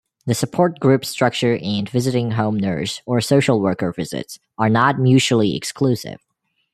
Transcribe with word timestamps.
The 0.25 0.33
support-group 0.33 1.05
structure 1.05 1.59
and 1.61 1.87
visiting 1.87 2.31
home 2.31 2.57
nurse 2.59 3.03
or 3.05 3.21
social-worker 3.21 3.91
visits 3.91 4.39
are 4.57 4.67
not 4.67 4.97
mutually 4.97 5.55
exclusive. 5.55 6.17